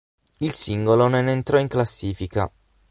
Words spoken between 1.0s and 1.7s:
non entrò in